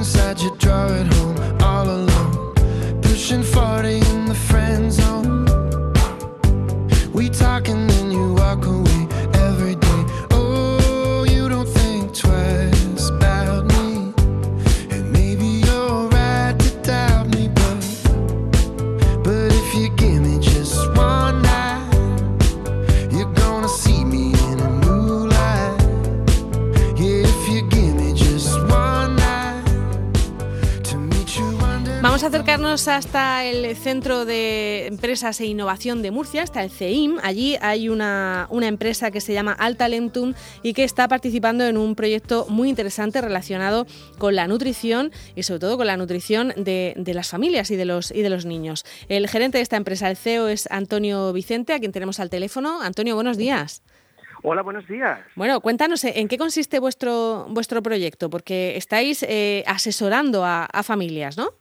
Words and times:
inside 0.00 0.40
your 0.40 0.69
acercarnos 32.30 32.86
hasta 32.86 33.44
el 33.44 33.74
Centro 33.74 34.24
de 34.24 34.86
Empresas 34.86 35.40
e 35.40 35.46
Innovación 35.46 36.00
de 36.00 36.12
Murcia, 36.12 36.44
hasta 36.44 36.62
el 36.62 36.70
CEIM. 36.70 37.18
Allí 37.24 37.56
hay 37.60 37.88
una, 37.88 38.46
una 38.50 38.68
empresa 38.68 39.10
que 39.10 39.20
se 39.20 39.32
llama 39.32 39.52
Altalentum 39.52 40.34
y 40.62 40.72
que 40.72 40.84
está 40.84 41.08
participando 41.08 41.64
en 41.64 41.76
un 41.76 41.96
proyecto 41.96 42.46
muy 42.48 42.68
interesante 42.68 43.20
relacionado 43.20 43.84
con 44.18 44.36
la 44.36 44.46
nutrición 44.46 45.10
y 45.34 45.42
sobre 45.42 45.58
todo 45.58 45.76
con 45.76 45.88
la 45.88 45.96
nutrición 45.96 46.52
de, 46.56 46.94
de 46.96 47.14
las 47.14 47.28
familias 47.30 47.72
y 47.72 47.76
de, 47.76 47.84
los, 47.84 48.12
y 48.12 48.22
de 48.22 48.30
los 48.30 48.46
niños. 48.46 48.84
El 49.08 49.26
gerente 49.26 49.58
de 49.58 49.62
esta 49.62 49.76
empresa, 49.76 50.08
el 50.08 50.16
CEO, 50.16 50.46
es 50.46 50.70
Antonio 50.70 51.32
Vicente, 51.32 51.72
a 51.72 51.80
quien 51.80 51.90
tenemos 51.90 52.20
al 52.20 52.30
teléfono. 52.30 52.80
Antonio, 52.80 53.16
buenos 53.16 53.38
días. 53.38 53.82
Hola, 54.44 54.62
buenos 54.62 54.86
días. 54.86 55.18
Bueno, 55.34 55.60
cuéntanos 55.60 56.04
en 56.04 56.28
qué 56.28 56.38
consiste 56.38 56.78
vuestro, 56.78 57.46
vuestro 57.50 57.82
proyecto, 57.82 58.30
porque 58.30 58.76
estáis 58.76 59.24
eh, 59.24 59.64
asesorando 59.66 60.44
a, 60.44 60.66
a 60.66 60.84
familias, 60.84 61.36
¿no? 61.36 61.59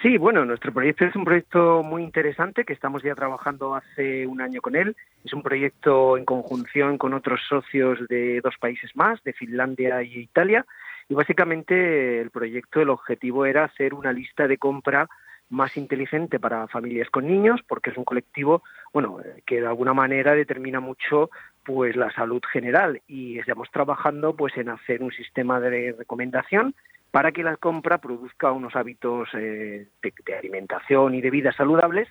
Sí, 0.00 0.16
bueno, 0.16 0.44
nuestro 0.44 0.72
proyecto 0.72 1.06
es 1.06 1.16
un 1.16 1.24
proyecto 1.24 1.82
muy 1.82 2.04
interesante 2.04 2.64
que 2.64 2.72
estamos 2.72 3.02
ya 3.02 3.16
trabajando 3.16 3.74
hace 3.74 4.28
un 4.28 4.40
año 4.40 4.60
con 4.60 4.76
él. 4.76 4.94
Es 5.24 5.32
un 5.32 5.42
proyecto 5.42 6.16
en 6.16 6.24
conjunción 6.24 6.98
con 6.98 7.14
otros 7.14 7.40
socios 7.48 7.98
de 8.08 8.40
dos 8.40 8.56
países 8.58 8.94
más, 8.94 9.22
de 9.24 9.32
Finlandia 9.32 10.00
y 10.04 10.20
Italia. 10.20 10.64
Y 11.08 11.14
básicamente 11.14 12.20
el 12.20 12.30
proyecto, 12.30 12.80
el 12.80 12.90
objetivo 12.90 13.44
era 13.44 13.64
hacer 13.64 13.92
una 13.92 14.12
lista 14.12 14.46
de 14.46 14.56
compra 14.56 15.08
más 15.50 15.76
inteligente 15.76 16.38
para 16.38 16.68
familias 16.68 17.10
con 17.10 17.26
niños, 17.26 17.60
porque 17.66 17.90
es 17.90 17.96
un 17.96 18.04
colectivo, 18.04 18.62
bueno, 18.92 19.18
que 19.46 19.60
de 19.60 19.66
alguna 19.66 19.94
manera 19.94 20.34
determina 20.34 20.78
mucho 20.78 21.30
pues 21.64 21.96
la 21.96 22.12
salud 22.12 22.42
general 22.52 23.02
y 23.08 23.38
estamos 23.40 23.68
trabajando 23.72 24.36
pues 24.36 24.56
en 24.58 24.68
hacer 24.68 25.02
un 25.02 25.10
sistema 25.10 25.58
de 25.58 25.94
recomendación 25.98 26.74
para 27.10 27.32
que 27.32 27.42
la 27.42 27.56
compra 27.56 27.98
produzca 27.98 28.52
unos 28.52 28.76
hábitos 28.76 29.28
eh, 29.34 29.88
de, 30.02 30.14
de, 30.26 30.34
alimentación 30.36 31.14
y 31.14 31.20
de 31.20 31.30
vida 31.30 31.52
saludables 31.52 32.08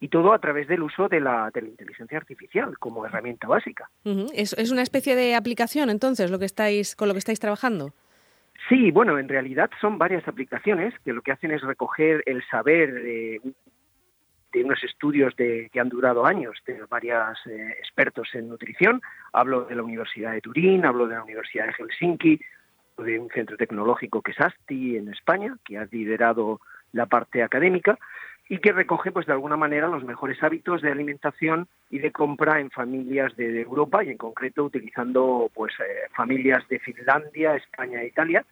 y 0.00 0.08
todo 0.08 0.32
a 0.32 0.38
través 0.38 0.66
del 0.66 0.82
uso 0.82 1.08
de 1.08 1.20
la, 1.20 1.50
de 1.52 1.62
la 1.62 1.68
inteligencia 1.68 2.18
artificial 2.18 2.78
como 2.78 3.04
herramienta 3.04 3.46
básica. 3.46 3.88
Uh 4.04 4.10
-huh. 4.10 4.30
¿Es, 4.34 4.54
¿Es, 4.54 4.70
una 4.70 4.82
especie 4.82 5.14
de 5.14 5.34
aplicación 5.34 5.90
entonces 5.90 6.30
lo 6.30 6.38
que 6.38 6.46
estáis 6.46 6.96
con 6.96 7.08
lo 7.08 7.14
que 7.14 7.18
estáis 7.18 7.38
trabajando? 7.38 7.92
Sí, 8.68 8.90
bueno, 8.90 9.18
en 9.18 9.28
realidad 9.28 9.70
son 9.80 9.98
varias 9.98 10.26
aplicaciones 10.26 10.94
que 11.04 11.12
lo 11.12 11.22
que 11.22 11.32
hacen 11.32 11.50
es 11.50 11.62
recoger 11.62 12.22
el 12.26 12.42
saber 12.50 12.92
de, 12.92 13.40
de 14.52 14.64
unos 14.64 14.82
estudios 14.84 15.34
de, 15.36 15.70
que 15.72 15.80
han 15.80 15.88
durado 15.88 16.26
años 16.26 16.56
de 16.66 16.82
varios 16.88 17.38
eh, 17.46 17.74
expertos 17.78 18.28
en 18.34 18.48
nutrición. 18.48 19.00
Hablo 19.32 19.64
de 19.64 19.74
la 19.74 19.82
Universidad 19.82 20.32
de 20.32 20.40
Turín, 20.40 20.84
hablo 20.84 21.06
de 21.06 21.14
la 21.14 21.22
Universidad 21.22 21.66
de 21.66 21.72
Helsinki, 21.72 22.40
de 23.02 23.18
un 23.18 23.28
centro 23.30 23.56
tecnológico 23.56 24.22
que 24.22 24.32
es 24.32 24.40
ASTI 24.40 24.96
en 24.96 25.08
España, 25.08 25.56
que 25.64 25.78
ha 25.78 25.86
liderado 25.90 26.60
la 26.92 27.06
parte 27.06 27.42
académica 27.42 27.98
y 28.48 28.58
que 28.58 28.72
recoge, 28.72 29.12
pues 29.12 29.26
de 29.26 29.32
alguna 29.32 29.56
manera, 29.56 29.86
los 29.86 30.02
mejores 30.02 30.42
hábitos 30.42 30.82
de 30.82 30.90
alimentación 30.90 31.68
y 31.88 32.00
de 32.00 32.10
compra 32.10 32.58
en 32.58 32.70
familias 32.70 33.36
de, 33.36 33.60
Europa 33.60 34.02
y, 34.02 34.10
en 34.10 34.18
concreto, 34.18 34.64
utilizando 34.64 35.48
pues 35.54 35.72
eh, 35.78 36.08
familias 36.16 36.66
de 36.68 36.80
Finlandia, 36.80 37.54
España 37.54 38.02
e 38.02 38.08
Italia. 38.08 38.44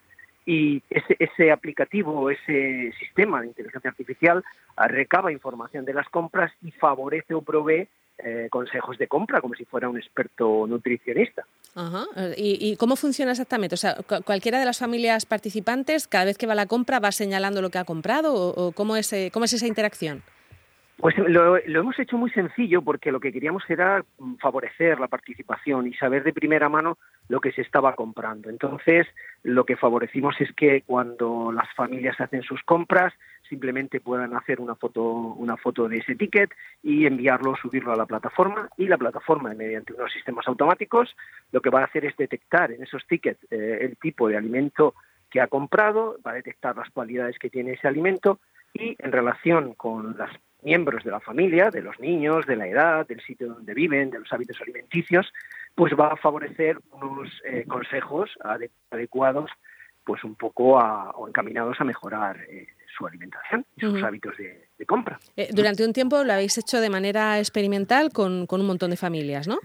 Y 0.47 0.83
ese, 0.89 1.17
ese 1.19 1.51
aplicativo, 1.51 2.31
ese 2.31 2.93
sistema 2.99 3.41
de 3.41 3.49
inteligencia 3.49 3.91
artificial 3.91 4.45
recaba 4.77 5.33
información 5.33 5.85
de 5.85 5.95
las 5.95 6.09
compras 6.09 6.53
y 6.63 6.71
favorece 6.71 7.35
o 7.35 7.43
provee 7.43 7.89
eh, 8.19 8.49
consejos 8.51 8.99
de 8.99 9.07
compra, 9.07 9.41
como 9.41 9.55
si 9.55 9.65
fuera 9.65 9.89
un 9.89 9.97
experto 9.97 10.67
nutricionista. 10.67 11.47
Ajá. 11.75 12.07
¿Y, 12.37 12.59
¿Y, 12.61 12.77
cómo 12.77 12.97
funciona 12.97 13.31
exactamente? 13.31 13.75
O 13.75 13.79
sea, 13.79 13.97
cualquiera 14.25 14.59
de 14.59 14.65
las 14.65 14.79
familias 14.79 15.27
participantes, 15.27 16.09
cada 16.09 16.25
vez 16.25 16.37
que 16.37 16.47
va 16.47 16.55
la 16.55 16.67
compra, 16.67 16.99
va 16.99 17.13
señalando 17.13 17.63
lo 17.63 17.71
que 17.71 17.79
ha 17.79 17.85
comprado 17.85 18.35
o, 18.35 18.67
o 18.67 18.73
cómo, 18.73 18.97
es, 18.97 19.13
eh, 19.13 19.31
cómo 19.33 19.45
es 19.45 19.53
esa 19.53 19.67
interacción? 19.67 20.23
Pues 20.99 21.17
lo, 21.17 21.57
hemos 21.57 21.97
hecho 22.01 22.19
muy 22.19 22.29
sencillo 22.31 22.83
porque 22.83 23.13
lo 23.13 23.21
que 23.21 23.31
queríamos 23.31 23.63
era 23.69 24.05
favorecer 24.41 24.99
la 24.99 25.07
participación 25.07 25.87
y 25.87 25.95
saber 25.95 26.25
de 26.25 26.33
primera 26.33 26.69
mano 26.69 26.99
lo 27.29 27.41
que 27.41 27.53
se 27.53 27.63
estaba 27.63 27.95
comprando. 27.95 28.51
Entonces, 28.51 29.07
lo 29.45 29.65
que 29.65 29.77
favorecimos 29.77 30.35
es 30.41 30.53
que 30.55 30.83
cuando 30.83 31.53
las 31.53 31.73
familias 31.77 32.21
hacen 32.21 32.43
sus 32.43 32.65
compras, 32.65 33.15
simplemente 33.49 34.01
puedan 34.01 34.35
hacer 34.35 34.61
una 34.61 34.75
foto, 34.75 35.05
una 35.05 35.57
foto 35.57 35.89
de 35.89 35.99
ese 35.99 36.17
ticket 36.17 36.51
y 36.83 37.07
enviarlo, 37.07 37.55
subirlo 37.55 37.93
a 37.93 37.97
la 37.97 38.07
plataforma 38.07 38.69
y 38.77 38.89
la 38.89 38.99
plataforma, 38.99 39.55
mediante 39.55 39.93
unos 39.93 40.13
sistemas 40.13 40.49
automáticos, 40.49 41.15
lo 41.53 41.61
que 41.61 41.71
va 41.71 41.83
a 41.83 41.85
hacer 41.85 42.07
es 42.07 42.17
detectar 42.17 42.73
en 42.73 42.83
esos 42.83 43.07
tickets 43.07 43.41
eh, 43.53 43.79
el 43.83 43.97
tipo 43.99 44.27
de 44.27 44.37
alimento 44.37 44.97
que 45.31 45.41
ha 45.41 45.47
comprado, 45.47 46.19
va 46.27 46.33
a 46.33 46.35
detectar 46.35 46.77
las 46.77 46.91
cualidades 46.91 47.39
que 47.39 47.51
tiene 47.51 47.75
ese 47.75 47.87
alimento 47.87 48.41
y 48.75 48.97
en 48.99 49.13
relación 49.13 49.75
con 49.75 50.17
las 50.19 50.33
miembros 50.63 51.05
de 51.05 51.11
la 51.11 51.21
familia, 51.21 51.71
de 51.71 51.83
los 51.83 51.99
niños, 52.01 52.47
de 52.47 52.57
la 52.57 52.67
edad, 52.67 53.07
del 53.07 53.21
sitio 53.21 53.49
donde 53.49 53.75
viven, 53.75 54.11
de 54.11 54.19
los 54.21 54.33
hábitos 54.33 54.61
alimenticios, 54.61 55.33
pues 55.75 55.93
va 55.95 56.09
a 56.09 56.17
favorecer 56.17 56.79
unos 56.93 57.29
eh, 57.45 57.65
consejos 57.67 58.31
adecuados, 58.91 59.51
pues 60.05 60.25
un 60.25 60.35
poco 60.35 60.81
a, 60.81 61.11
o 61.11 61.29
encaminados 61.29 61.81
a 61.81 61.85
mejorar 61.85 62.41
eh, 62.49 62.67
su 62.97 63.07
alimentación 63.07 63.65
y 63.77 63.81
sus 63.83 63.93
uh 63.93 63.97
-huh. 63.99 64.07
hábitos 64.07 64.37
de, 64.37 64.69
de 64.79 64.87
compra. 64.87 65.19
Eh, 65.37 65.49
durante 65.53 65.85
un 65.85 65.93
tiempo 65.93 66.25
lo 66.25 66.33
habéis 66.33 66.59
hecho 66.59 66.81
de 66.81 66.91
manera 66.91 67.39
experimental 67.39 68.11
con, 68.11 68.47
con 68.47 68.61
un 68.61 68.67
montón 68.67 68.91
de 68.91 68.97
familias, 68.97 69.47
¿no? 69.47 69.59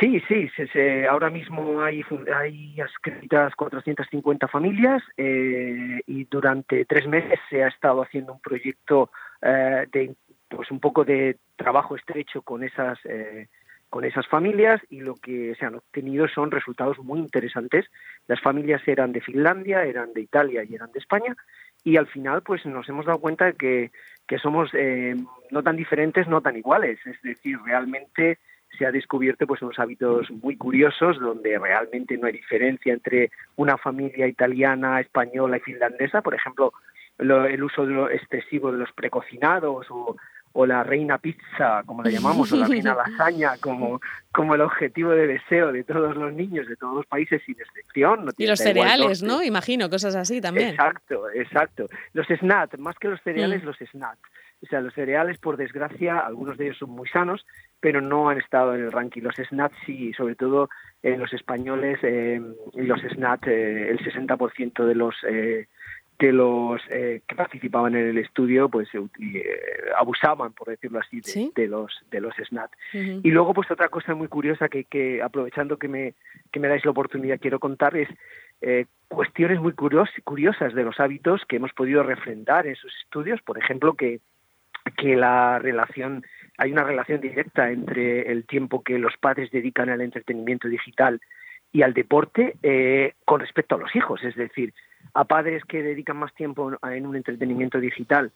Sí, 0.00 0.20
sí, 0.28 0.48
se, 0.56 0.66
se, 0.68 1.06
ahora 1.06 1.30
mismo 1.30 1.82
hay, 1.82 2.02
hay 2.34 2.80
escritas 2.80 3.54
450 3.54 4.48
familias 4.48 5.02
eh, 5.16 6.00
y 6.06 6.24
durante 6.24 6.84
tres 6.84 7.06
meses 7.06 7.38
se 7.50 7.62
ha 7.62 7.68
estado 7.68 8.02
haciendo 8.02 8.32
un 8.32 8.40
proyecto 8.40 9.10
eh, 9.42 9.86
de 9.92 10.14
pues 10.48 10.70
un 10.70 10.80
poco 10.80 11.04
de 11.04 11.38
trabajo 11.56 11.96
estrecho 11.96 12.42
con 12.42 12.64
esas 12.64 12.98
eh, 13.04 13.48
con 13.90 14.04
esas 14.04 14.26
familias 14.26 14.80
y 14.90 15.00
lo 15.00 15.14
que 15.14 15.54
se 15.54 15.64
han 15.64 15.76
obtenido 15.76 16.26
son 16.26 16.50
resultados 16.50 16.98
muy 16.98 17.20
interesantes. 17.20 17.86
Las 18.26 18.40
familias 18.40 18.82
eran 18.88 19.12
de 19.12 19.20
Finlandia, 19.20 19.84
eran 19.84 20.12
de 20.12 20.20
Italia 20.20 20.64
y 20.64 20.74
eran 20.74 20.90
de 20.90 20.98
España 20.98 21.36
y 21.84 21.96
al 21.96 22.08
final 22.08 22.42
pues 22.42 22.66
nos 22.66 22.88
hemos 22.88 23.06
dado 23.06 23.20
cuenta 23.20 23.52
que, 23.52 23.92
que 24.26 24.38
somos 24.38 24.70
eh, 24.72 25.14
no 25.50 25.62
tan 25.62 25.76
diferentes, 25.76 26.26
no 26.26 26.40
tan 26.40 26.56
iguales. 26.56 26.98
Es 27.06 27.22
decir, 27.22 27.58
realmente 27.64 28.38
se 28.78 28.86
ha 28.86 28.92
descubierto 28.92 29.46
pues 29.46 29.62
unos 29.62 29.78
hábitos 29.78 30.30
muy 30.30 30.56
curiosos 30.56 31.18
donde 31.18 31.58
realmente 31.58 32.16
no 32.16 32.26
hay 32.26 32.32
diferencia 32.32 32.92
entre 32.92 33.30
una 33.56 33.76
familia 33.76 34.26
italiana, 34.26 35.00
española 35.00 35.56
y 35.56 35.60
finlandesa. 35.60 36.22
Por 36.22 36.34
ejemplo, 36.34 36.72
lo, 37.18 37.46
el 37.46 37.62
uso 37.62 37.86
de 37.86 37.92
lo 37.92 38.10
excesivo 38.10 38.72
de 38.72 38.78
los 38.78 38.92
precocinados 38.92 39.86
o, 39.90 40.16
o 40.56 40.66
la 40.66 40.84
reina 40.84 41.18
pizza, 41.18 41.82
como 41.84 42.02
la 42.02 42.10
llamamos, 42.10 42.50
o 42.52 42.56
la 42.56 42.68
reina 42.68 42.94
lasaña, 43.08 43.52
como, 43.60 44.00
como 44.32 44.54
el 44.54 44.60
objetivo 44.60 45.10
de 45.10 45.26
deseo 45.26 45.72
de 45.72 45.82
todos 45.82 46.16
los 46.16 46.32
niños 46.32 46.68
de 46.68 46.76
todos 46.76 46.94
los 46.94 47.06
países 47.06 47.42
sin 47.44 47.56
excepción. 47.60 48.24
No 48.24 48.30
y 48.38 48.46
los 48.46 48.60
cereales, 48.60 49.22
¿no? 49.22 49.42
Imagino, 49.42 49.90
cosas 49.90 50.14
así 50.14 50.40
también. 50.40 50.70
Exacto, 50.70 51.28
exacto. 51.30 51.86
Los 52.12 52.28
snacks, 52.28 52.78
más 52.78 52.96
que 52.98 53.08
los 53.08 53.20
cereales, 53.22 53.62
mm. 53.62 53.66
los 53.66 53.76
snacks. 53.78 54.30
O 54.62 54.66
sea, 54.66 54.80
los 54.80 54.94
cereales, 54.94 55.38
por 55.38 55.56
desgracia, 55.56 56.18
algunos 56.18 56.56
de 56.56 56.66
ellos 56.66 56.78
son 56.78 56.90
muy 56.90 57.08
sanos, 57.08 57.44
pero 57.80 58.00
no 58.00 58.28
han 58.28 58.38
estado 58.38 58.74
en 58.74 58.82
el 58.82 58.92
ranking. 58.92 59.22
Los 59.22 59.36
snacks 59.36 59.76
sí, 59.84 60.12
sobre 60.14 60.34
todo 60.36 60.68
en 61.02 61.18
los 61.18 61.32
españoles, 61.32 61.98
eh, 62.02 62.40
los 62.74 63.00
snacks, 63.00 63.48
eh, 63.48 63.90
el 63.90 63.98
60% 63.98 64.84
de 64.84 64.94
los... 64.94 65.14
Eh, 65.28 65.68
de 66.18 66.32
los 66.32 66.80
eh, 66.90 67.22
que 67.26 67.34
participaban 67.34 67.94
en 67.96 68.08
el 68.08 68.18
estudio 68.18 68.68
pues 68.68 68.88
eh, 68.94 69.60
abusaban 69.96 70.52
por 70.52 70.68
decirlo 70.68 71.00
así 71.00 71.16
de, 71.20 71.28
¿Sí? 71.28 71.52
de 71.56 71.66
los 71.66 71.92
de 72.10 72.20
los 72.20 72.34
snacks 72.36 72.76
uh 72.94 72.98
-huh. 72.98 73.20
y 73.24 73.30
luego 73.30 73.52
pues 73.52 73.70
otra 73.70 73.88
cosa 73.88 74.14
muy 74.14 74.28
curiosa 74.28 74.68
que, 74.68 74.84
que 74.84 75.22
aprovechando 75.22 75.76
que 75.76 75.88
me 75.88 76.14
que 76.52 76.60
me 76.60 76.68
dais 76.68 76.84
la 76.84 76.92
oportunidad 76.92 77.40
quiero 77.40 77.58
contar 77.58 77.96
es 77.96 78.08
eh, 78.60 78.86
cuestiones 79.08 79.60
muy 79.60 79.72
curios, 79.72 80.08
curiosas 80.22 80.72
de 80.72 80.84
los 80.84 81.00
hábitos 81.00 81.44
que 81.48 81.56
hemos 81.56 81.72
podido 81.72 82.02
refrendar 82.04 82.66
en 82.66 82.72
esos 82.74 82.92
estudios 83.04 83.42
por 83.42 83.58
ejemplo 83.58 83.94
que 83.94 84.20
que 84.96 85.16
la 85.16 85.58
relación 85.58 86.24
hay 86.56 86.72
una 86.72 86.84
relación 86.84 87.20
directa 87.20 87.70
entre 87.70 88.30
el 88.30 88.46
tiempo 88.46 88.82
que 88.82 88.98
los 88.98 89.16
padres 89.16 89.50
dedican 89.50 89.90
al 89.90 90.00
entretenimiento 90.00 90.68
digital 90.68 91.20
y 91.72 91.82
al 91.82 91.92
deporte 91.92 92.56
eh, 92.62 93.14
con 93.24 93.40
respecto 93.40 93.74
a 93.74 93.78
los 93.78 93.94
hijos. 93.96 94.22
Es 94.22 94.36
decir, 94.36 94.72
a 95.14 95.24
padres 95.24 95.64
que 95.64 95.82
dedican 95.82 96.16
más 96.16 96.32
tiempo 96.34 96.72
en 96.82 97.06
un 97.06 97.16
entretenimiento 97.16 97.80
digital, 97.80 98.30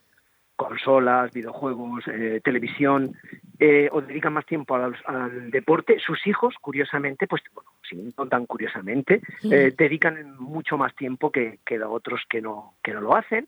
consolas, 0.56 1.32
videojuegos, 1.32 2.04
eh, 2.08 2.40
televisión, 2.42 3.14
eh, 3.60 3.88
o 3.92 4.00
dedican 4.00 4.32
más 4.32 4.46
tiempo 4.46 4.74
al, 4.74 5.50
deporte, 5.52 6.00
sus 6.00 6.26
hijos, 6.26 6.56
curiosamente, 6.60 7.28
pues 7.28 7.42
bueno, 7.54 7.70
si 7.88 8.12
no 8.16 8.26
tan 8.26 8.46
curiosamente, 8.46 9.20
dedican 9.42 10.36
mucho 10.38 10.76
más 10.76 10.94
tiempo 10.96 11.30
que, 11.30 11.60
que 11.64 11.80
otros 11.80 12.22
que 12.28 12.40
no, 12.40 12.74
que 12.82 12.92
no 12.92 13.00
lo 13.00 13.14
hacen. 13.14 13.46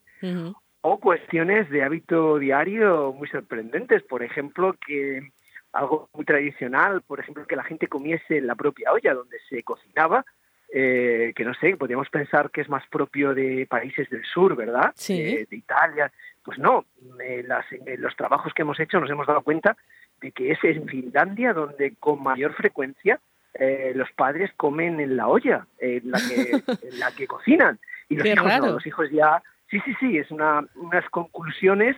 O 0.82 0.98
cuestiones 0.98 1.68
de 1.70 1.82
hábito 1.82 2.38
diario 2.38 3.12
muy 3.12 3.28
sorprendentes, 3.28 4.02
por 4.02 4.22
ejemplo, 4.22 4.74
que 4.86 5.30
algo 5.72 6.08
muy 6.14 6.24
tradicional, 6.24 7.02
por 7.02 7.20
ejemplo, 7.20 7.46
que 7.46 7.56
la 7.56 7.64
gente 7.64 7.88
comiese 7.88 8.38
en 8.38 8.46
la 8.46 8.54
propia 8.54 8.92
olla 8.92 9.14
donde 9.14 9.38
se 9.48 9.62
cocinaba, 9.62 10.24
eh, 10.72 11.32
que 11.34 11.44
no 11.44 11.52
sé, 11.54 11.76
podríamos 11.76 12.08
pensar 12.10 12.50
que 12.50 12.60
es 12.60 12.68
más 12.68 12.86
propio 12.88 13.34
de 13.34 13.66
países 13.68 14.08
del 14.08 14.24
sur, 14.24 14.54
¿verdad? 14.54 14.92
Sí. 14.94 15.20
Eh, 15.20 15.46
de 15.50 15.56
Italia. 15.56 16.12
Pues 16.42 16.58
no, 16.58 16.86
eh, 17.22 17.44
en 17.86 18.00
los 18.00 18.16
trabajos 18.16 18.54
que 18.54 18.62
hemos 18.62 18.78
hecho 18.78 19.00
nos 19.00 19.10
hemos 19.10 19.26
dado 19.26 19.42
cuenta 19.42 19.76
de 20.20 20.32
que 20.32 20.52
es 20.52 20.62
en 20.62 20.86
Finlandia 20.86 21.52
donde 21.52 21.94
con 21.98 22.22
mayor 22.22 22.54
frecuencia 22.54 23.20
los 23.94 24.10
padres 24.12 24.50
comen 24.56 25.00
en 25.00 25.16
la 25.16 25.26
olla 25.26 25.66
en 25.78 26.10
la 26.10 26.18
que, 26.18 26.52
en 26.88 27.00
la 27.00 27.10
que 27.10 27.26
cocinan. 27.26 27.78
Y 28.08 28.16
los 28.16 28.26
hijos 28.26 28.58
no, 28.60 28.66
los 28.72 28.86
hijos 28.86 29.10
ya... 29.10 29.42
Sí, 29.70 29.80
sí, 29.84 29.94
sí, 30.00 30.18
es 30.18 30.30
una, 30.30 30.66
unas 30.74 31.08
conclusiones 31.10 31.96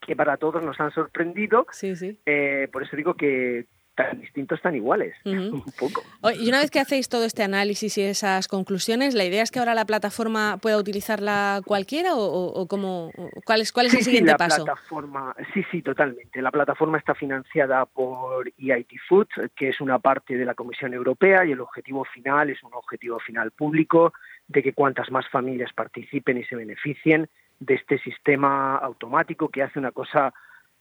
que 0.00 0.16
para 0.16 0.36
todos 0.36 0.64
nos 0.64 0.78
han 0.80 0.92
sorprendido. 0.92 1.66
Sí, 1.70 1.94
sí. 1.96 2.18
Eh, 2.26 2.68
por 2.72 2.82
eso 2.82 2.96
digo 2.96 3.14
que 3.14 3.66
tan 3.96 4.20
distintos, 4.20 4.60
tan 4.60 4.76
iguales, 4.76 5.16
un 5.24 5.64
poco. 5.78 6.02
Y 6.38 6.48
una 6.48 6.60
vez 6.60 6.70
que 6.70 6.80
hacéis 6.80 7.08
todo 7.08 7.24
este 7.24 7.42
análisis 7.42 7.96
y 7.96 8.02
esas 8.02 8.46
conclusiones, 8.46 9.14
¿la 9.14 9.24
idea 9.24 9.42
es 9.42 9.50
que 9.50 9.58
ahora 9.58 9.74
la 9.74 9.86
plataforma 9.86 10.58
pueda 10.58 10.76
utilizarla 10.76 11.62
cualquiera 11.64 12.10
o, 12.14 12.66
cómo, 12.68 13.10
cuál 13.44 13.62
es, 13.62 13.72
cuál 13.72 13.86
es 13.86 13.94
el 13.94 14.02
siguiente 14.02 14.32
la 14.32 14.36
paso? 14.36 14.64
Plataforma, 14.64 15.34
sí, 15.54 15.64
sí, 15.70 15.82
totalmente. 15.82 16.42
La 16.42 16.50
plataforma 16.50 16.98
está 16.98 17.14
financiada 17.14 17.86
por 17.86 18.52
EIT 18.58 18.90
Food, 19.08 19.28
que 19.56 19.70
es 19.70 19.80
una 19.80 19.98
parte 19.98 20.36
de 20.36 20.44
la 20.44 20.54
Comisión 20.54 20.92
Europea 20.92 21.46
y 21.46 21.52
el 21.52 21.60
objetivo 21.60 22.04
final 22.04 22.50
es 22.50 22.62
un 22.62 22.74
objetivo 22.74 23.18
final 23.18 23.50
público 23.52 24.12
de 24.48 24.62
que 24.62 24.72
cuantas 24.72 25.10
más 25.10 25.28
familias 25.28 25.72
participen 25.72 26.38
y 26.38 26.44
se 26.44 26.56
beneficien 26.56 27.28
de 27.58 27.74
este 27.74 27.98
sistema 27.98 28.76
automático 28.76 29.48
que 29.48 29.62
hace 29.62 29.78
una 29.78 29.92
cosa 29.92 30.32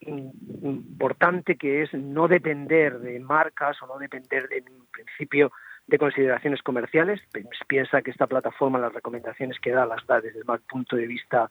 importante 0.02 1.56
que 1.56 1.84
es 1.84 1.94
no 1.94 2.28
depender 2.28 3.00
de 3.00 3.20
marcas 3.20 3.82
o 3.82 3.88
no 3.88 3.98
depender 3.98 4.48
en 4.52 4.66
principio 4.92 5.52
de 5.88 5.98
consideraciones 5.98 6.62
comerciales. 6.62 7.22
Piensa 7.68 8.02
que 8.02 8.12
esta 8.12 8.28
plataforma, 8.28 8.80
las 8.80 8.94
recomendaciones 8.94 9.60
que 9.60 9.72
da, 9.72 9.86
las 9.86 10.06
da 10.06 10.22
desde 10.22 10.40
el 10.40 10.46
punto 10.68 10.96
de 10.96 11.08
vista 11.08 11.50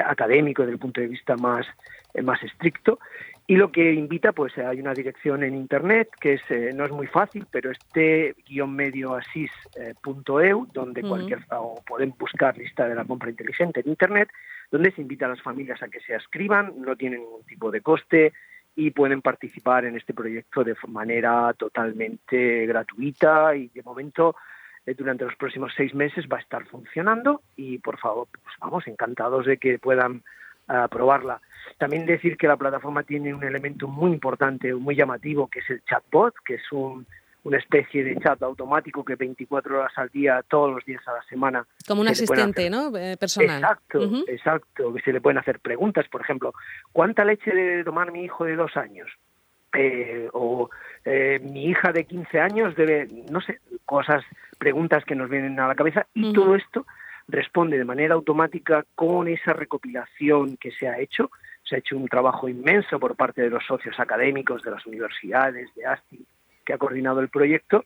académico, 0.00 0.62
desde 0.62 0.74
el 0.74 0.78
punto 0.78 1.00
de 1.00 1.08
vista 1.08 1.36
más, 1.36 1.66
eh, 2.12 2.22
más 2.22 2.42
estricto. 2.42 2.98
Y 3.46 3.56
lo 3.56 3.70
que 3.70 3.92
invita, 3.92 4.32
pues 4.32 4.56
hay 4.56 4.80
una 4.80 4.94
dirección 4.94 5.42
en 5.42 5.54
Internet 5.54 6.08
que 6.18 6.34
es, 6.34 6.42
eh, 6.48 6.70
no 6.74 6.86
es 6.86 6.92
muy 6.92 7.06
fácil, 7.06 7.46
pero 7.50 7.70
este 7.70 8.34
guion 8.46 8.74
medio 8.74 9.14
asis.eu, 9.14 10.66
donde 10.72 11.02
cualquier, 11.02 11.40
o 11.50 11.82
pueden 11.86 12.14
buscar 12.18 12.56
lista 12.56 12.88
de 12.88 12.94
la 12.94 13.04
compra 13.04 13.28
inteligente 13.28 13.80
en 13.80 13.90
Internet, 13.90 14.30
donde 14.70 14.92
se 14.92 15.02
invita 15.02 15.26
a 15.26 15.30
las 15.30 15.42
familias 15.42 15.82
a 15.82 15.88
que 15.88 16.00
se 16.00 16.14
ascriban, 16.14 16.72
no 16.78 16.96
tienen 16.96 17.20
ningún 17.20 17.44
tipo 17.44 17.70
de 17.70 17.82
coste 17.82 18.32
y 18.76 18.90
pueden 18.90 19.20
participar 19.20 19.84
en 19.84 19.96
este 19.96 20.14
proyecto 20.14 20.64
de 20.64 20.74
manera 20.88 21.52
totalmente 21.52 22.64
gratuita 22.66 23.54
y 23.54 23.68
de 23.68 23.82
momento 23.82 24.30
eh, 24.30 24.44
durante 24.92 25.24
los 25.24 25.34
próximos 25.36 25.72
seis 25.76 25.94
meses 25.94 26.26
va 26.30 26.38
a 26.38 26.40
estar 26.40 26.66
funcionando 26.66 27.42
y 27.56 27.78
por 27.78 27.98
favor, 27.98 28.28
pues 28.30 28.54
vamos, 28.60 28.86
encantados 28.86 29.46
de 29.46 29.56
que 29.56 29.78
puedan 29.78 30.22
uh, 30.68 30.88
probarla. 30.90 31.40
También 31.78 32.04
decir 32.06 32.36
que 32.36 32.46
la 32.46 32.56
plataforma 32.56 33.02
tiene 33.02 33.32
un 33.32 33.42
elemento 33.42 33.88
muy 33.88 34.12
importante, 34.12 34.74
muy 34.74 34.94
llamativo, 34.94 35.48
que 35.48 35.60
es 35.60 35.70
el 35.70 35.82
chatbot, 35.84 36.34
que 36.44 36.54
es 36.54 36.72
un, 36.72 37.06
una 37.44 37.58
especie 37.58 38.02
de 38.02 38.16
chat 38.16 38.42
automático 38.42 39.04
que 39.04 39.16
24 39.16 39.78
horas 39.78 39.92
al 39.96 40.08
día, 40.08 40.42
todos 40.48 40.74
los 40.74 40.84
días 40.84 41.06
a 41.06 41.12
la 41.12 41.22
semana. 41.24 41.66
Como 41.86 42.00
un 42.00 42.08
asistente, 42.08 42.68
¿no? 42.70 42.94
Eh, 42.96 43.16
personal. 43.18 43.62
Exacto, 43.62 44.00
exacto. 44.26 44.94
Que 44.94 45.02
se 45.02 45.12
le 45.12 45.20
pueden 45.20 45.38
hacer 45.38 45.60
preguntas, 45.60 46.06
por 46.08 46.22
ejemplo, 46.22 46.54
¿cuánta 46.92 47.24
leche 47.24 47.54
debe 47.54 47.84
tomar 47.84 48.12
mi 48.12 48.24
hijo 48.24 48.44
de 48.44 48.56
dos 48.56 48.76
años? 48.76 49.10
Eh, 49.76 50.28
o 50.32 50.70
eh, 51.04 51.40
mi 51.42 51.66
hija 51.66 51.92
de 51.92 52.04
15 52.04 52.40
años 52.40 52.76
debe, 52.76 53.08
no 53.30 53.40
sé, 53.40 53.60
cosas, 53.84 54.24
preguntas 54.64 55.04
que 55.04 55.14
nos 55.14 55.28
vienen 55.28 55.60
a 55.60 55.68
la 55.68 55.74
cabeza 55.74 56.06
y 56.14 56.32
todo 56.32 56.56
esto 56.56 56.86
responde 57.28 57.76
de 57.76 57.84
manera 57.84 58.14
automática 58.14 58.82
con 58.94 59.28
esa 59.28 59.52
recopilación 59.52 60.56
que 60.56 60.70
se 60.70 60.88
ha 60.88 60.98
hecho. 60.98 61.30
Se 61.64 61.76
ha 61.76 61.78
hecho 61.80 61.98
un 61.98 62.08
trabajo 62.08 62.48
inmenso 62.48 62.98
por 62.98 63.14
parte 63.14 63.42
de 63.42 63.50
los 63.50 63.62
socios 63.66 64.00
académicos 64.00 64.62
de 64.62 64.70
las 64.70 64.86
universidades, 64.86 65.68
de 65.74 65.84
ASTI, 65.84 66.24
que 66.64 66.72
ha 66.72 66.78
coordinado 66.78 67.20
el 67.20 67.28
proyecto 67.28 67.84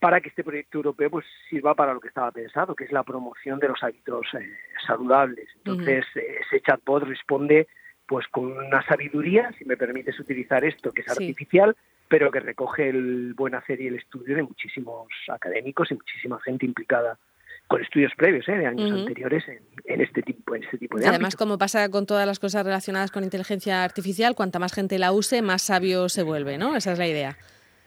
para 0.00 0.22
que 0.22 0.30
este 0.30 0.44
proyecto 0.44 0.78
europeo 0.78 1.10
pues 1.10 1.26
sirva 1.50 1.74
para 1.74 1.92
lo 1.92 2.00
que 2.00 2.08
estaba 2.08 2.32
pensado, 2.32 2.74
que 2.74 2.84
es 2.84 2.92
la 2.92 3.02
promoción 3.02 3.58
de 3.58 3.68
los 3.68 3.82
hábitos 3.82 4.26
eh, 4.32 4.50
saludables. 4.86 5.46
Entonces, 5.56 6.06
eh, 6.14 6.38
ese 6.40 6.62
chatbot 6.62 7.02
responde 7.04 7.68
pues 8.06 8.26
con 8.28 8.50
una 8.50 8.82
sabiduría, 8.86 9.52
si 9.58 9.66
me 9.66 9.76
permites 9.76 10.18
utilizar 10.18 10.64
esto, 10.64 10.90
que 10.90 11.02
es 11.02 11.08
artificial, 11.10 11.76
pero 12.08 12.30
que 12.30 12.40
recoge 12.40 12.88
el 12.88 13.34
buen 13.34 13.54
hacer 13.54 13.80
y 13.80 13.86
el 13.88 13.96
estudio 13.96 14.36
de 14.36 14.42
muchísimos 14.42 15.08
académicos 15.28 15.90
y 15.90 15.94
muchísima 15.94 16.40
gente 16.40 16.66
implicada 16.66 17.18
con 17.66 17.80
estudios 17.80 18.12
previos 18.16 18.46
¿eh? 18.48 18.58
de 18.58 18.66
años 18.66 18.92
anteriores 18.92 19.42
en, 19.48 20.00
este 20.00 20.22
tipo 20.22 20.54
en 20.54 20.64
este 20.64 20.76
tipo 20.76 20.98
de 20.98 21.08
además 21.08 21.34
como 21.34 21.56
pasa 21.56 21.88
con 21.88 22.04
todas 22.04 22.26
las 22.26 22.38
cosas 22.38 22.64
relacionadas 22.64 23.10
con 23.10 23.24
inteligencia 23.24 23.84
artificial 23.84 24.34
cuanta 24.34 24.58
más 24.58 24.74
gente 24.74 24.98
la 24.98 25.12
use 25.12 25.40
más 25.40 25.62
sabio 25.62 26.10
se 26.10 26.22
vuelve 26.22 26.58
no 26.58 26.76
esa 26.76 26.92
es 26.92 26.98
la 26.98 27.06
idea 27.06 27.38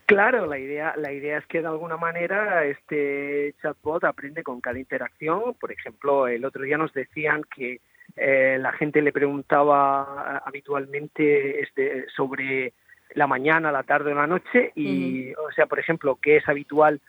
Claro, 0.08 0.46
la 0.46 0.58
idea, 0.58 0.94
la 0.96 1.12
idea 1.12 1.36
es 1.36 1.44
que 1.44 1.60
de 1.60 1.66
alguna 1.66 1.98
manera 1.98 2.64
este 2.64 3.54
chatbot 3.60 4.04
aprende 4.04 4.42
con 4.42 4.58
cada 4.62 4.78
interacción. 4.78 5.52
Por 5.60 5.70
ejemplo, 5.70 6.26
el 6.26 6.46
otro 6.46 6.62
día 6.62 6.78
nos 6.78 6.94
decían 6.94 7.42
que 7.54 7.82
eh, 8.16 8.56
la 8.58 8.72
gente 8.72 9.02
le 9.02 9.12
preguntaba 9.12 10.38
habitualmente 10.38 11.60
este, 11.60 12.06
sobre 12.16 12.72
la 13.18 13.26
mañana, 13.26 13.70
la 13.70 13.82
tarde 13.82 14.12
o 14.12 14.14
la 14.14 14.26
noche 14.26 14.72
y, 14.74 15.32
o 15.34 15.52
sea, 15.54 15.66
por 15.66 15.78
ejemplo, 15.78 16.18
qué 16.22 16.36
es 16.36 16.48
habitual 16.48 17.00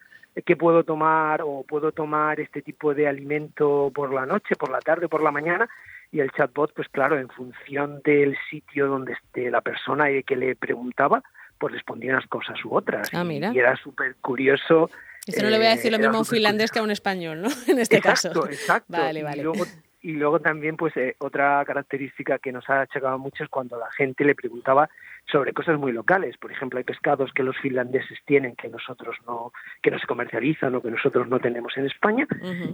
que 0.45 0.55
puedo 0.55 0.83
tomar 0.83 1.41
o 1.41 1.63
puedo 1.67 1.91
tomar 1.91 2.39
este 2.39 2.61
tipo 2.61 2.93
de 2.93 3.07
alimento 3.07 3.91
por 3.93 4.13
la 4.13 4.25
noche, 4.25 4.55
por 4.55 4.69
la 4.71 4.79
tarde, 4.79 5.07
por 5.07 5.21
la 5.21 5.31
mañana 5.31 5.69
y 6.11 6.19
el 6.19 6.31
chatbot, 6.31 6.73
pues 6.73 6.87
claro, 6.89 7.17
en 7.19 7.29
función 7.29 8.01
del 8.03 8.37
sitio 8.49 8.87
donde 8.87 9.13
esté 9.13 9.51
la 9.51 9.61
persona 9.61 10.05
que 10.25 10.35
le 10.35 10.55
preguntaba, 10.55 11.21
pues 11.57 11.73
respondía 11.73 12.13
unas 12.13 12.27
cosas 12.27 12.57
u 12.65 12.75
otras. 12.75 13.09
Ah, 13.13 13.23
mira. 13.23 13.51
Y 13.53 13.59
era 13.59 13.75
súper 13.75 14.15
curioso. 14.15 14.89
Esto 15.27 15.43
no 15.43 15.49
le 15.49 15.57
voy 15.57 15.67
a 15.67 15.71
decir 15.71 15.91
lo 15.91 15.97
eh, 15.97 16.01
mismo 16.01 16.15
a 16.15 16.19
un 16.19 16.25
finlandés 16.25 16.71
que 16.71 16.79
a 16.79 16.83
un 16.83 16.91
español, 16.91 17.41
¿no? 17.41 17.49
En 17.67 17.79
este 17.79 18.01
caso. 18.01 18.29
Exacto, 18.47 18.93
Vale, 18.93 19.21
vale. 19.21 19.41
Y 19.41 19.43
luego, 19.43 19.65
y 20.01 20.13
luego 20.13 20.39
también, 20.39 20.77
pues, 20.77 20.95
eh, 20.97 21.15
otra 21.19 21.63
característica 21.65 22.39
que 22.39 22.51
nos 22.51 22.69
ha 22.69 22.81
achacado 22.81 23.17
mucho 23.17 23.43
es 23.43 23.49
cuando 23.49 23.77
la 23.77 23.91
gente 23.91 24.23
le 24.23 24.35
preguntaba 24.35 24.89
sobre 25.29 25.53
cosas 25.53 25.77
muy 25.77 25.91
locales. 25.91 26.37
Por 26.37 26.51
ejemplo, 26.51 26.77
hay 26.77 26.85
pescados 26.85 27.31
que 27.33 27.43
los 27.43 27.57
finlandeses 27.57 28.17
tienen 28.25 28.55
que 28.55 28.69
nosotros 28.69 29.17
no, 29.27 29.51
que 29.81 29.91
no 29.91 29.99
se 29.99 30.07
comercializan 30.07 30.73
o 30.75 30.81
que 30.81 30.91
nosotros 30.91 31.27
no 31.27 31.39
tenemos 31.39 31.75
en 31.77 31.85
España. 31.85 32.27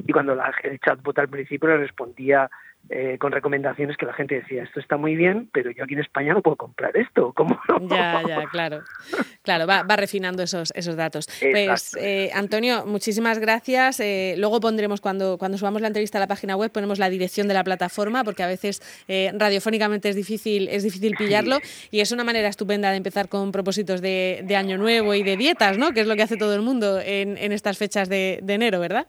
Y 0.06 0.12
cuando 0.12 0.36
la, 0.36 0.54
el 0.64 0.80
chatbot 0.80 1.18
al 1.18 1.30
principio 1.30 1.70
le 1.70 1.78
respondía 1.78 2.50
eh, 2.90 3.18
con 3.20 3.32
recomendaciones 3.32 3.98
que 3.98 4.06
la 4.06 4.14
gente 4.14 4.36
decía, 4.36 4.64
esto 4.64 4.80
está 4.80 4.98
muy 4.98 5.16
bien, 5.16 5.50
pero 5.52 5.72
yo 5.72 5.84
aquí 5.84 5.96
en 5.96 6.02
España 6.02 6.34
no 6.34 6.42
puedo 6.42 6.56
comprar 6.56 6.96
esto. 6.96 7.34
¿Cómo 7.34 7.60
Ya, 7.90 8.22
ya, 8.28 8.46
claro. 8.52 8.82
Claro, 9.42 9.66
va, 9.66 9.84
va 9.84 9.96
refinando 9.96 10.44
esos, 10.44 10.72
esos 10.76 10.96
datos. 10.96 11.28
Pues, 11.40 11.96
eh, 12.00 12.30
Antonio, 12.34 12.86
muchísimas 12.86 13.40
gracias. 13.40 14.00
Eh, 14.00 14.36
luego 14.38 14.60
pondremos, 14.60 15.02
cuando, 15.02 15.38
cuando 15.38 15.58
subamos 15.58 15.82
la 15.82 15.88
entrevista 15.88 16.20
a 16.20 16.22
la 16.22 16.28
página 16.28 16.56
web, 16.56 16.72
ponemos 16.72 17.00
la 17.00 17.10
dirección 17.10 17.48
de 17.48 17.56
la 17.56 17.64
plataforma, 17.64 18.24
porque 18.24 18.44
a 18.44 18.48
veces 18.48 18.82
radiofónicamente 19.34 20.10
es 20.10 20.16
difícil, 20.16 20.68
es 20.70 20.84
difícil 20.84 21.16
pillarlo, 21.18 21.60
y 21.92 22.02
es 22.02 22.12
una 22.12 22.24
manera 22.24 22.48
estupenda 22.48 22.92
de 22.92 22.98
empezar 22.98 23.30
con 23.30 23.52
propósitos 23.52 24.02
de, 24.02 24.42
de, 24.44 24.56
año 24.56 24.78
nuevo 24.78 25.14
y 25.14 25.24
de 25.24 25.38
dietas, 25.38 25.78
¿no? 25.78 25.92
Que 25.92 26.02
es 26.02 26.08
lo 26.08 26.16
que 26.16 26.24
hace 26.24 26.38
todo 26.38 26.56
el 26.56 26.62
mundo 26.62 27.00
en, 27.00 27.38
en 27.38 27.52
estas 27.52 27.78
fechas 27.78 28.10
de, 28.10 28.40
de 28.44 28.54
enero, 28.54 28.80
¿verdad? 28.80 29.08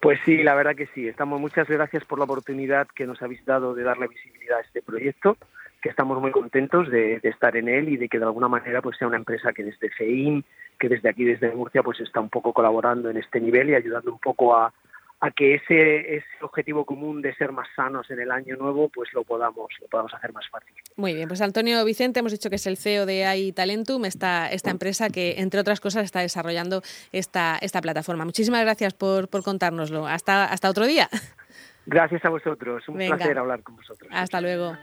Pues 0.00 0.20
sí, 0.24 0.42
la 0.42 0.54
verdad 0.54 0.76
que 0.76 0.86
sí. 0.94 1.08
Estamos 1.08 1.40
muchas 1.40 1.68
gracias 1.68 2.04
por 2.04 2.18
la 2.18 2.24
oportunidad 2.24 2.86
que 2.88 3.06
nos 3.06 3.20
habéis 3.22 3.44
dado 3.44 3.74
de 3.74 3.82
darle 3.82 4.08
visibilidad 4.08 4.58
a 4.58 4.62
este 4.62 4.82
proyecto, 4.82 5.36
que 5.82 5.88
estamos 5.88 6.20
muy 6.20 6.30
contentos 6.30 6.88
de, 6.90 7.20
estar 7.22 7.56
en 7.56 7.68
él 7.68 7.88
y 7.88 7.96
de 7.96 8.08
que 8.08 8.18
de 8.18 8.24
alguna 8.24 8.48
manera 8.48 8.82
pues 8.82 8.96
sea 8.96 9.08
una 9.08 9.16
empresa 9.16 9.52
que 9.52 9.64
desde 9.64 9.90
FEIM, 9.90 10.42
que 10.78 10.88
desde 10.88 11.08
aquí 11.08 11.24
desde 11.24 11.54
Murcia 11.54 11.82
pues 11.82 12.00
está 12.00 12.20
un 12.20 12.28
poco 12.28 12.52
colaborando 12.52 13.10
en 13.10 13.16
este 13.16 13.40
nivel 13.40 13.70
y 13.70 13.74
ayudando 13.74 14.12
un 14.12 14.18
poco 14.18 14.56
a, 14.56 14.72
a 15.20 15.30
que 15.30 15.56
ese, 15.56 16.16
ese 16.16 16.26
objetivo 16.40 16.86
común 16.86 17.20
de 17.20 17.34
ser 17.34 17.52
más 17.52 17.68
sanos 17.76 18.10
en 18.10 18.20
el 18.20 18.30
año 18.30 18.56
nuevo, 18.56 18.88
pues 18.88 19.12
lo 19.12 19.22
podamos, 19.22 19.68
lo 19.80 19.86
podamos 19.88 20.14
hacer 20.14 20.32
más 20.32 20.48
fácil. 20.48 20.72
Muy 20.96 21.14
bien, 21.14 21.28
pues 21.28 21.42
Antonio 21.42 21.84
Vicente, 21.84 22.20
hemos 22.20 22.32
dicho 22.32 22.48
que 22.48 22.56
es 22.56 22.66
el 22.66 22.78
CEO 22.78 23.04
de 23.04 23.26
AI 23.26 23.52
Talentum, 23.52 24.06
esta, 24.06 24.50
esta 24.50 24.70
empresa 24.70 25.10
que, 25.10 25.34
entre 25.38 25.60
otras 25.60 25.80
cosas, 25.80 26.04
está 26.04 26.20
desarrollando 26.20 26.82
esta, 27.12 27.58
esta 27.60 27.82
plataforma. 27.82 28.24
Muchísimas 28.24 28.62
gracias 28.62 28.94
por, 28.94 29.28
por 29.28 29.42
contárnoslo. 29.42 30.06
Hasta, 30.06 30.44
hasta 30.44 30.70
otro 30.70 30.86
día. 30.86 31.08
Gracias 31.86 32.24
a 32.24 32.28
vosotros, 32.28 32.88
un 32.88 32.96
placer 32.96 33.38
hablar 33.38 33.62
con 33.62 33.76
vosotros. 33.76 34.10
Hasta 34.12 34.40
luego. 34.40 34.76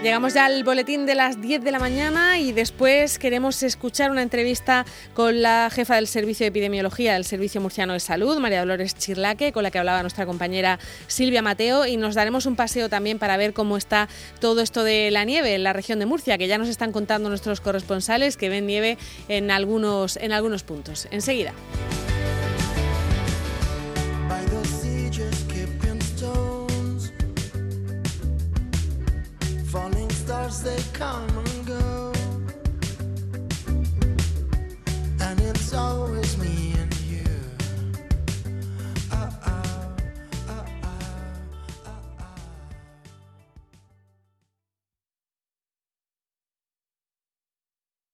Llegamos 0.00 0.34
ya 0.34 0.44
al 0.44 0.62
boletín 0.62 1.06
de 1.06 1.16
las 1.16 1.40
10 1.40 1.64
de 1.64 1.72
la 1.72 1.80
mañana 1.80 2.38
y 2.38 2.52
después 2.52 3.18
queremos 3.18 3.64
escuchar 3.64 4.12
una 4.12 4.22
entrevista 4.22 4.86
con 5.12 5.42
la 5.42 5.70
jefa 5.72 5.96
del 5.96 6.06
Servicio 6.06 6.44
de 6.44 6.48
Epidemiología 6.48 7.14
del 7.14 7.24
Servicio 7.24 7.60
Murciano 7.60 7.94
de 7.94 8.00
Salud, 8.00 8.38
María 8.38 8.60
Dolores 8.60 8.94
Chirlaque, 8.96 9.50
con 9.50 9.64
la 9.64 9.72
que 9.72 9.78
hablaba 9.80 10.02
nuestra 10.02 10.24
compañera 10.24 10.78
Silvia 11.08 11.42
Mateo, 11.42 11.84
y 11.84 11.96
nos 11.96 12.14
daremos 12.14 12.46
un 12.46 12.54
paseo 12.54 12.88
también 12.88 13.18
para 13.18 13.36
ver 13.36 13.52
cómo 13.52 13.76
está 13.76 14.08
todo 14.40 14.60
esto 14.60 14.84
de 14.84 15.10
la 15.10 15.24
nieve 15.24 15.56
en 15.56 15.64
la 15.64 15.72
región 15.72 15.98
de 15.98 16.06
Murcia, 16.06 16.38
que 16.38 16.46
ya 16.46 16.58
nos 16.58 16.68
están 16.68 16.92
contando 16.92 17.28
nuestros 17.28 17.60
corresponsales 17.60 18.36
que 18.36 18.48
ven 18.48 18.68
nieve 18.68 18.98
en 19.26 19.50
algunos, 19.50 20.16
en 20.16 20.30
algunos 20.30 20.62
puntos. 20.62 21.08
Enseguida. 21.10 21.54
They 30.62 30.82
come 30.92 31.47